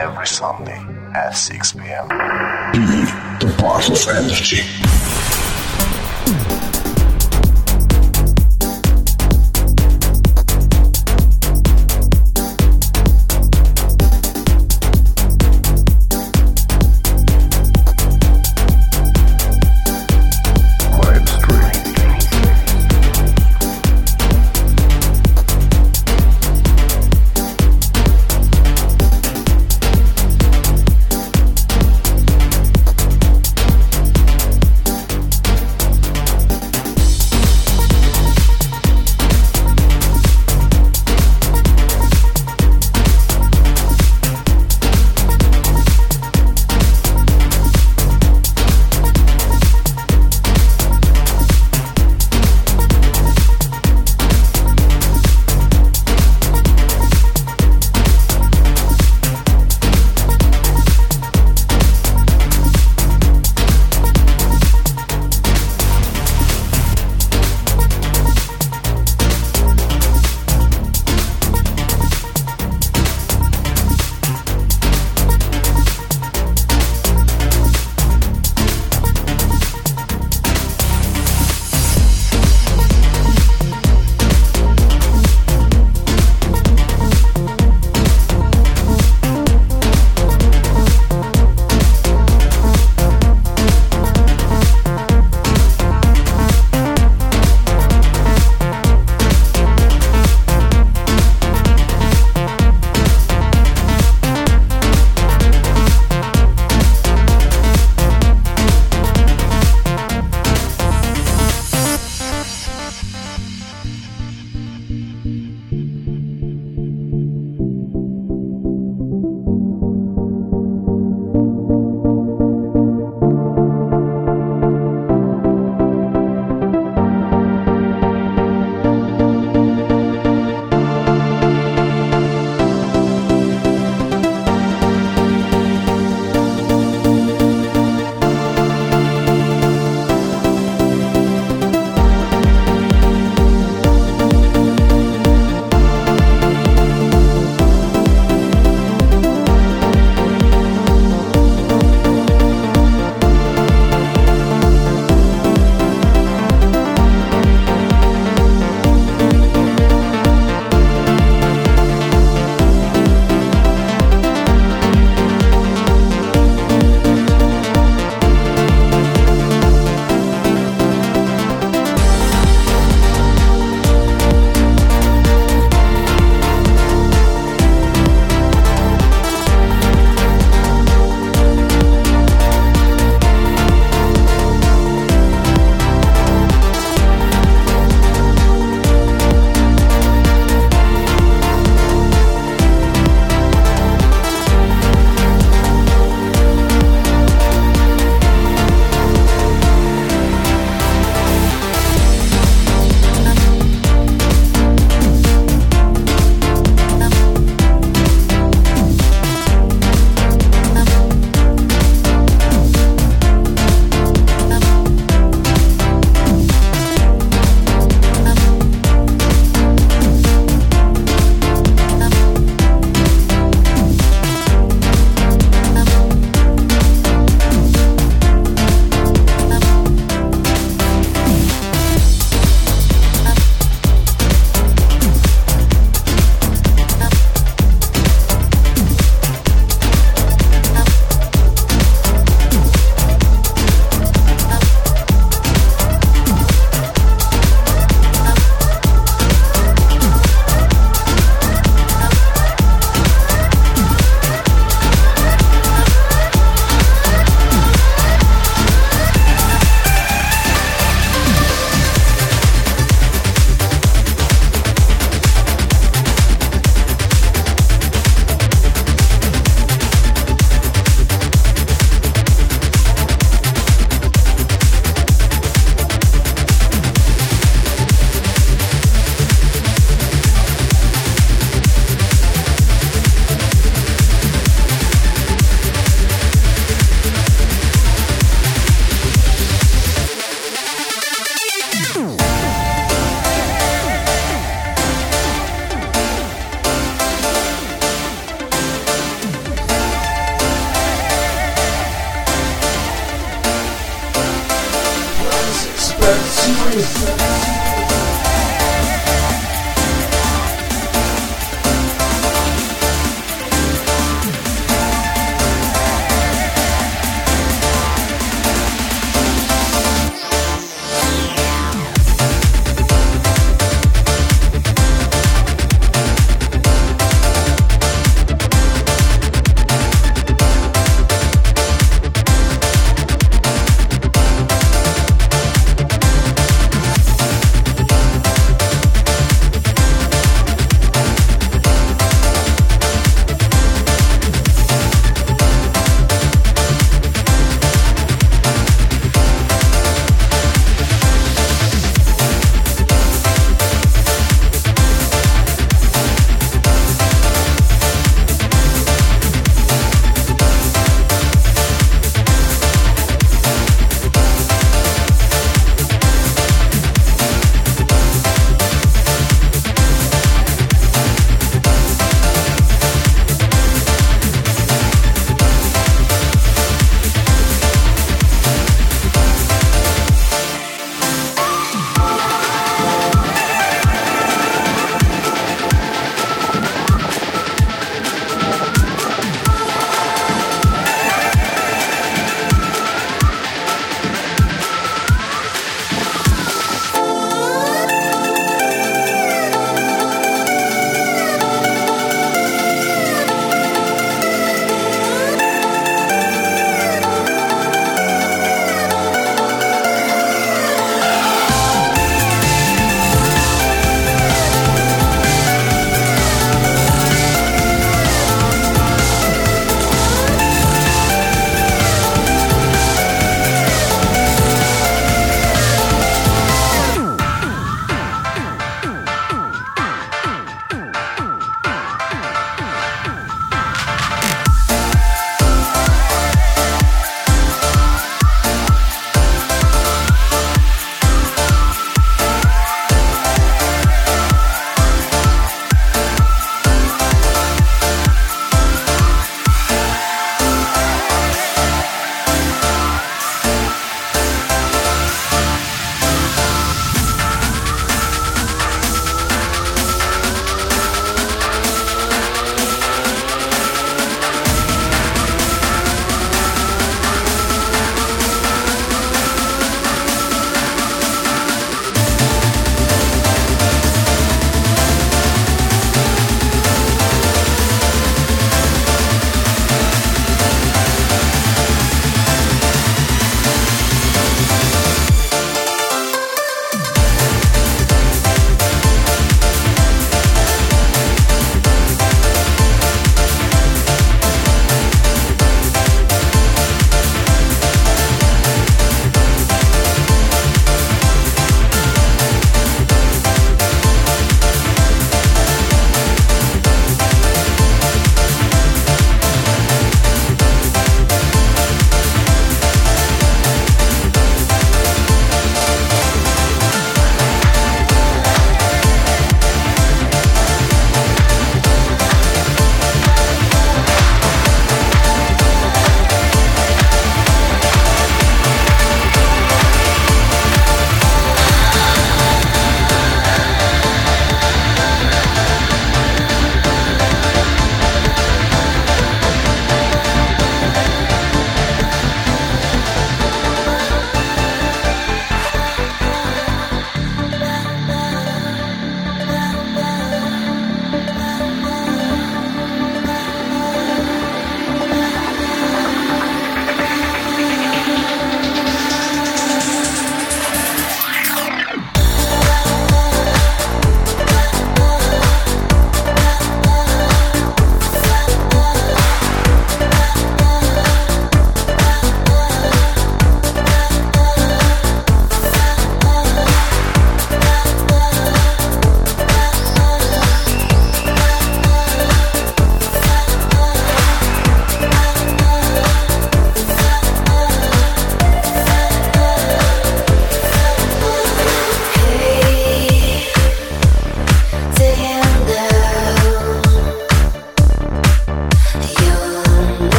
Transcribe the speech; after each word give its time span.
Every 0.00 0.26
Sunday 0.26 0.82
at 1.14 1.32
6 1.32 1.72
p.m. 1.74 2.08
Be 2.72 2.86
the 3.38 3.54
of 3.90 4.16
energy. 4.16 4.99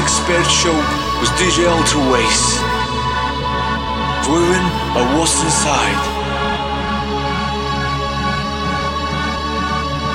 Expert 0.00 0.46
show 0.46 0.76
with 1.18 1.30
DJ 1.40 1.66
Alterae. 1.66 2.28
Driven 4.22 4.64
by 4.94 5.02
what's 5.18 5.42
inside. 5.42 6.02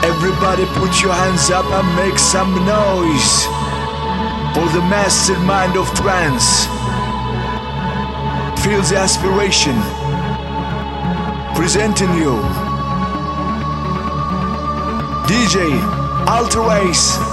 Everybody 0.06 0.66
put 0.80 1.02
your 1.02 1.12
hands 1.14 1.50
up 1.52 1.66
and 1.66 1.88
make 1.98 2.18
some 2.18 2.54
noise 2.66 3.46
for 4.56 4.68
the 4.72 4.84
mastermind 4.88 5.76
of 5.76 5.88
trance. 5.96 6.66
Feel 8.64 8.82
the 8.84 8.98
aspiration 8.98 9.76
presenting 11.56 12.14
you 12.16 12.40
DJ 15.28 15.80
Alterae. 16.26 17.33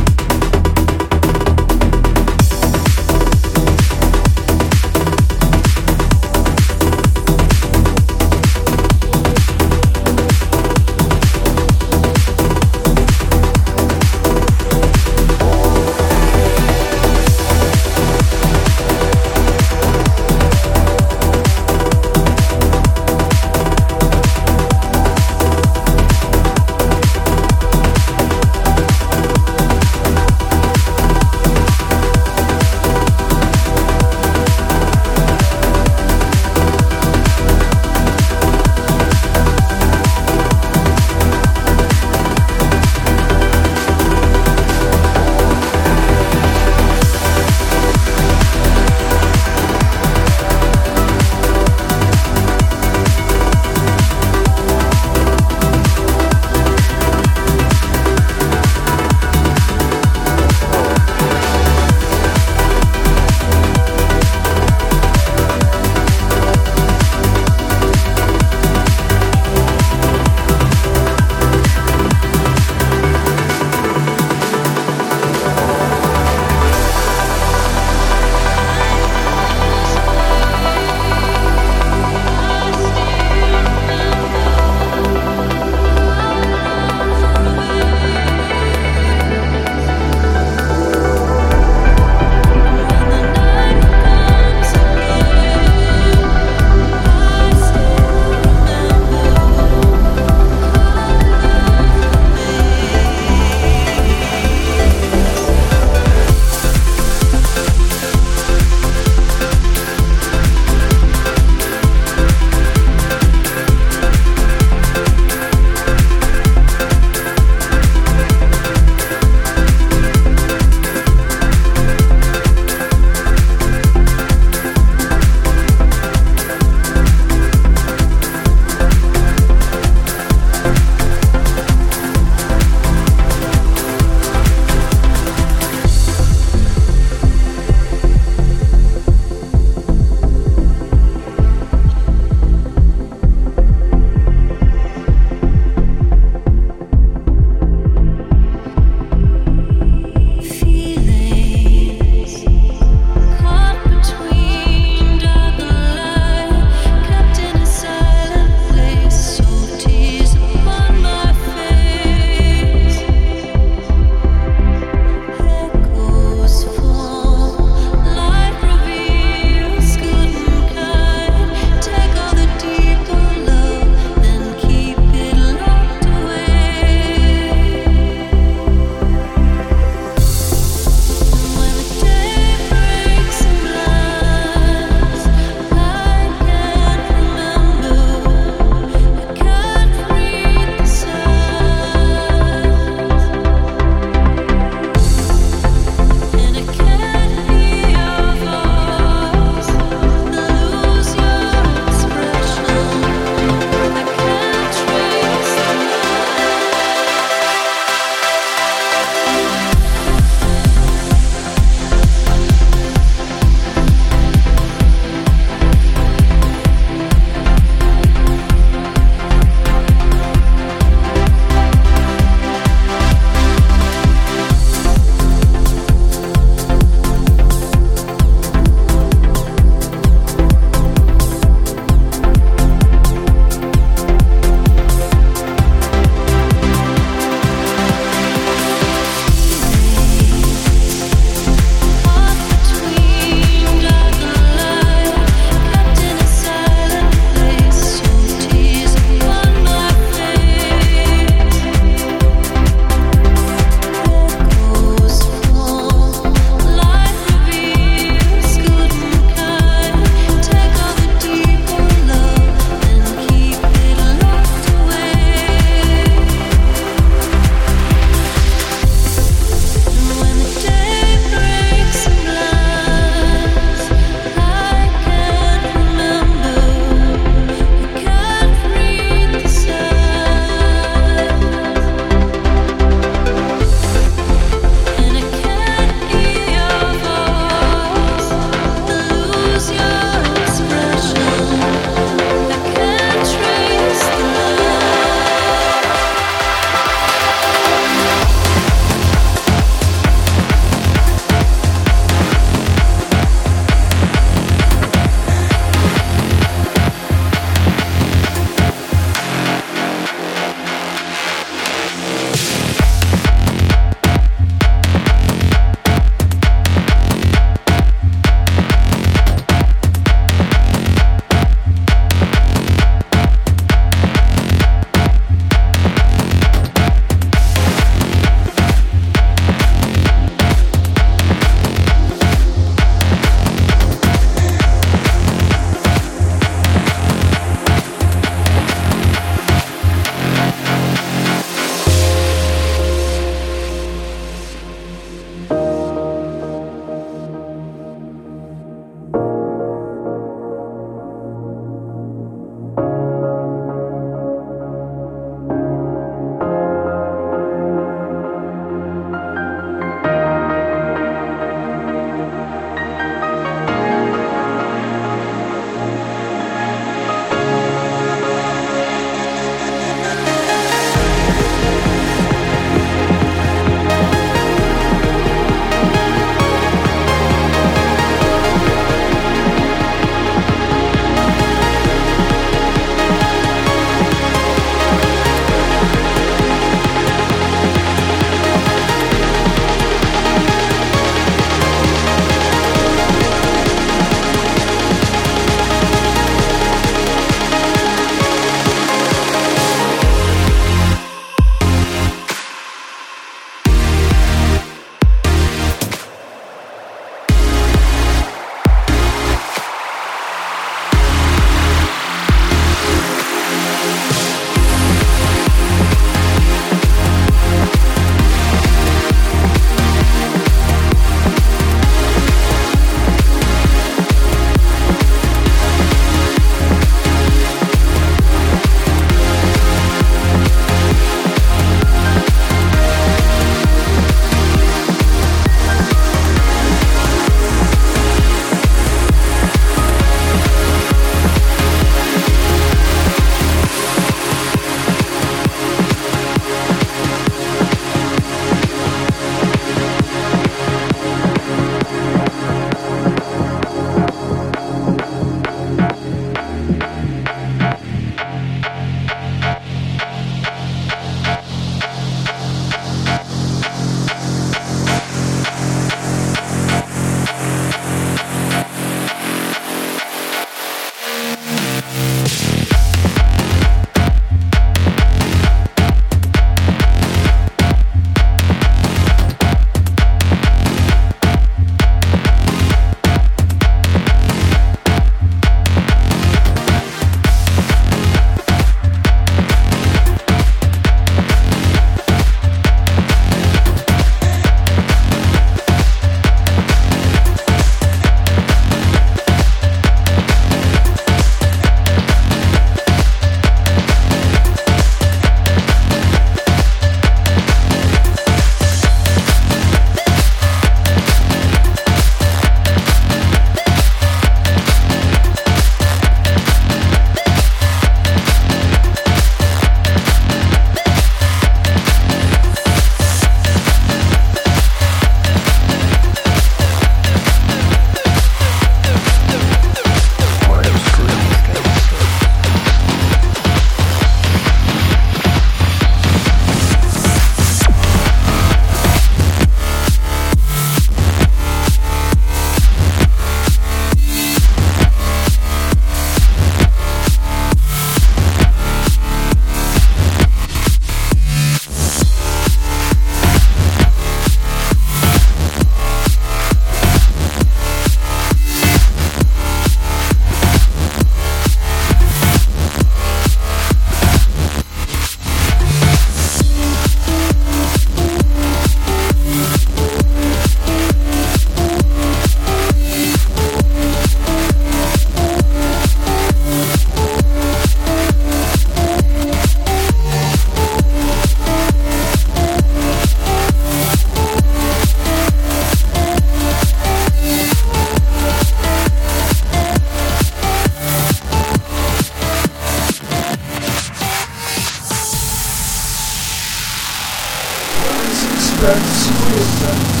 Wisdom. 598.61 600.00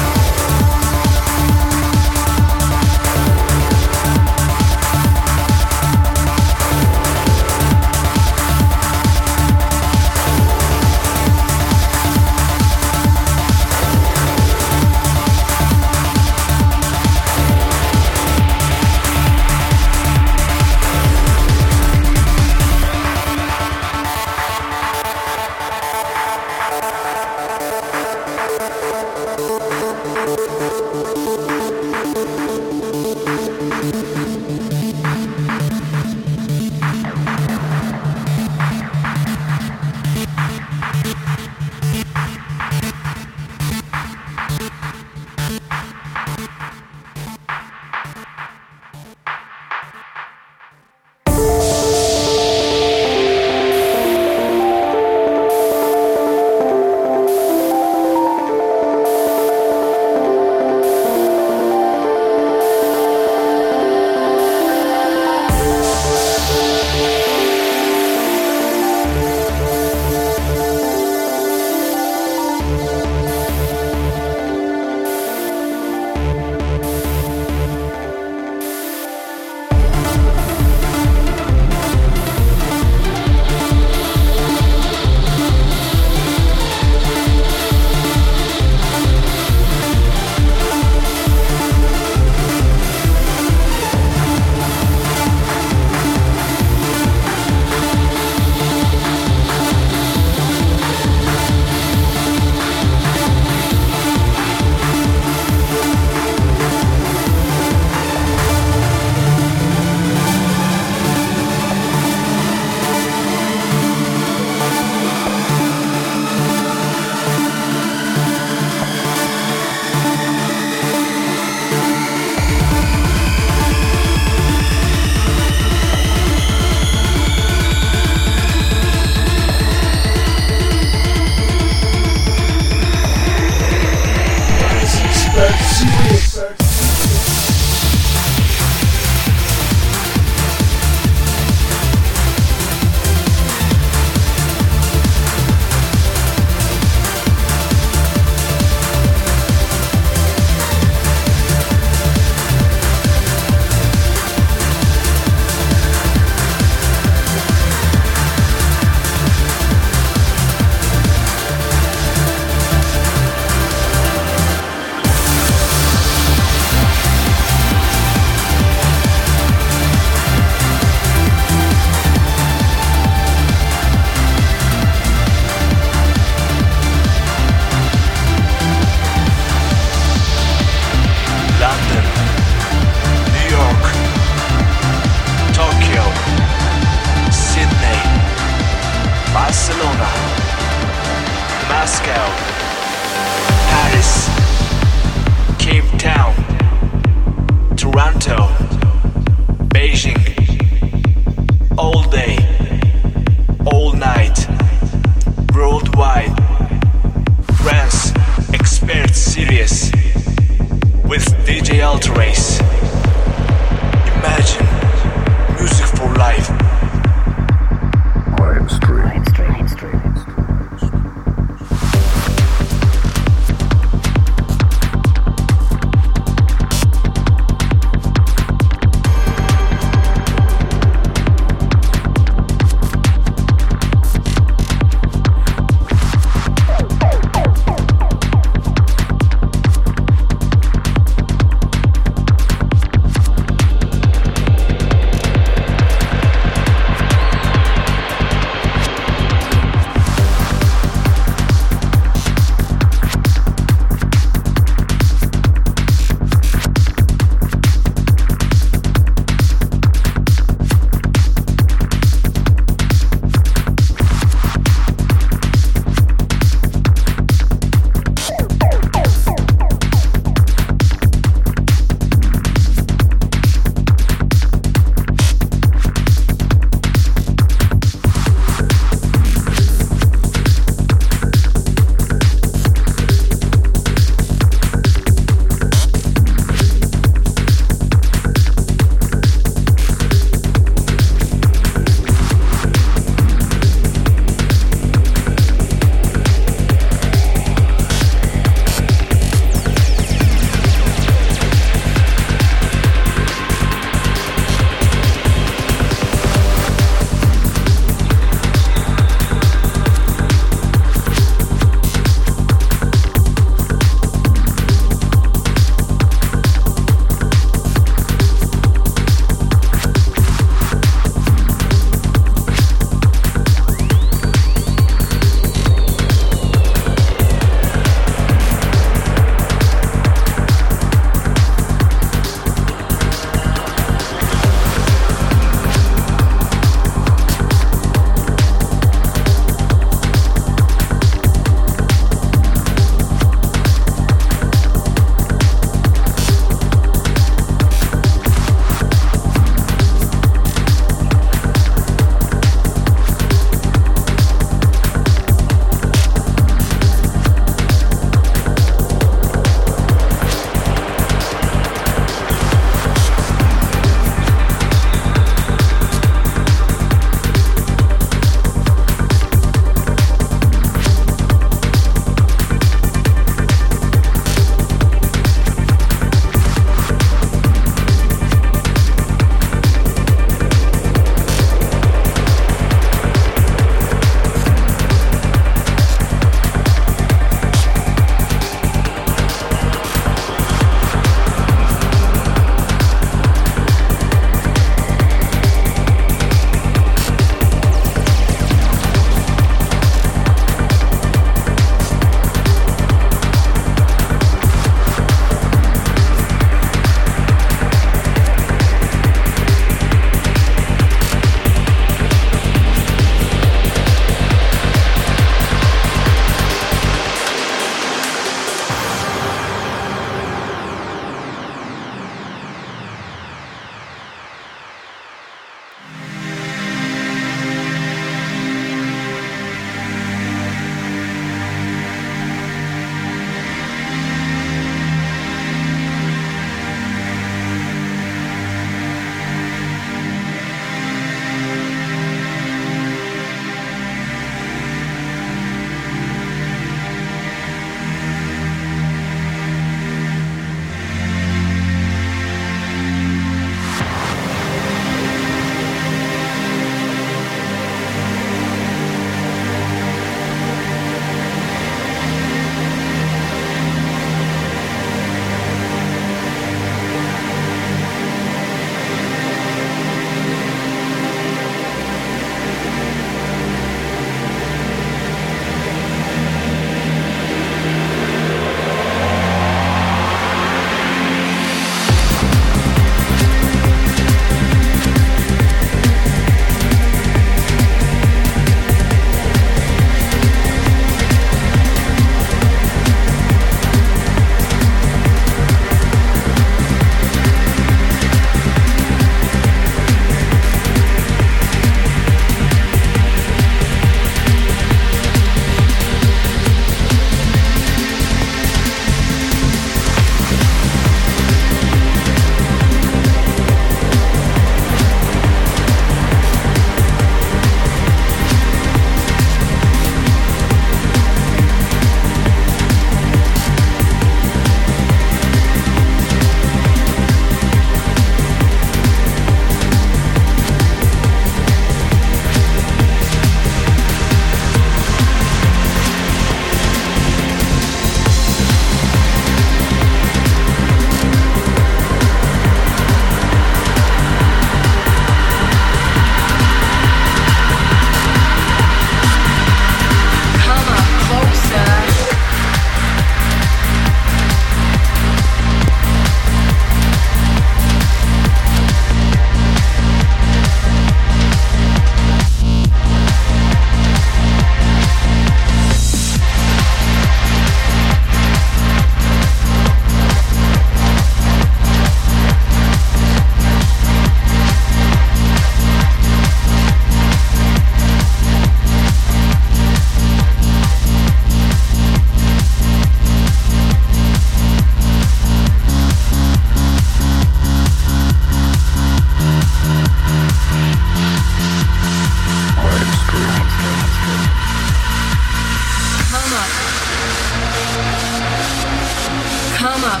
Come 599.66 599.82
up. 599.82 600.00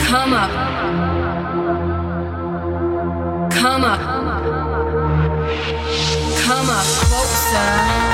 Come 0.00 0.32
up. 0.32 0.50
Come 3.52 3.84
up. 3.84 4.00
Come 6.40 6.70
up 6.70 6.86
closer. 7.04 8.13